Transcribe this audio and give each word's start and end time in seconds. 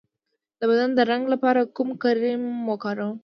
د 0.59 0.61
بدن 0.69 0.89
د 0.97 0.99
رنګ 1.11 1.23
لپاره 1.33 1.71
کوم 1.75 1.89
کریم 2.03 2.43
وکاروم؟ 2.71 3.15